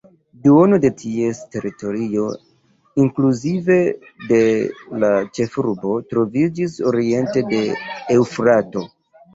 [0.45, 2.23] Duono de ties teritorio,
[3.05, 3.77] inkluzive
[4.33, 4.41] de
[5.05, 7.65] la ĉefurbo, troviĝis oriente de
[8.21, 8.89] Eŭfrato.